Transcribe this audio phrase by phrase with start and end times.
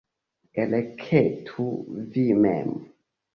[0.63, 1.67] Elektu
[2.17, 2.75] vi mem!